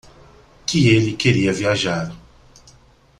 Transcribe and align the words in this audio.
Que 0.65 0.87
ele 0.89 1.15
queria 1.15 1.53
viajar. 1.53 2.11